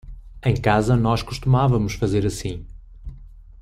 [0.41, 2.65] Em casa nós costumávamos fazer assim.